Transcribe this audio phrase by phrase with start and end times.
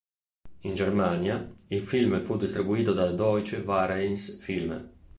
[0.61, 4.89] In Germania, il film fu distribuito dalla Deutsche Vereins-Film.